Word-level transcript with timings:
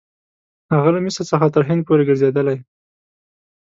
هغه 0.73 0.89
له 0.95 0.99
مصر 1.05 1.23
څخه 1.31 1.45
تر 1.55 1.63
هند 1.69 1.81
پورې 1.87 2.03
ګرځېدلی. 2.09 2.57